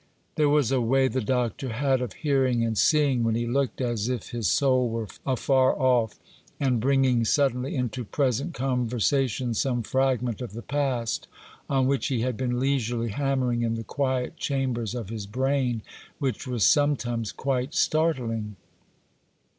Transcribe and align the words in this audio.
There 0.33 0.49
was 0.49 0.71
a 0.71 0.81
way 0.81 1.07
the 1.07 1.21
Doctor 1.21 1.69
had 1.73 2.01
of 2.01 2.13
hearing 2.13 2.63
and 2.63 2.75
seeing 2.75 3.23
when 3.23 3.35
he 3.35 3.45
looked 3.45 3.79
as 3.81 4.09
if 4.09 4.31
his 4.31 4.47
soul 4.47 4.89
were 4.89 5.07
afar 5.27 5.77
off, 5.79 6.17
and 6.59 6.79
bringing 6.79 7.23
suddenly 7.23 7.75
into 7.75 8.03
present 8.03 8.55
conversation 8.55 9.53
some 9.53 9.83
fragment 9.83 10.41
of 10.41 10.53
the 10.53 10.63
past 10.63 11.27
on 11.69 11.85
which 11.85 12.07
he 12.07 12.21
had 12.21 12.35
been 12.35 12.59
leisurely 12.59 13.09
hammering 13.09 13.61
in 13.61 13.75
the 13.75 13.83
quiet 13.83 14.37
chambers 14.37 14.95
of 14.95 15.09
his 15.09 15.27
brain, 15.27 15.83
which 16.17 16.47
was 16.47 16.65
sometimes 16.65 17.31
quite 17.31 17.75
startling. 17.75 18.55